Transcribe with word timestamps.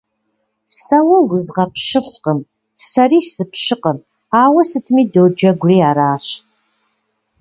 Сэ 0.79 0.97
уэ 1.07 1.17
узгъэпщылӀкъым, 1.35 2.39
сэри 2.87 3.19
сыпщкъым, 3.33 3.97
ауэ 4.43 4.61
сытми 4.69 5.03
доджэгури 5.13 5.77
аращ. 5.89 6.25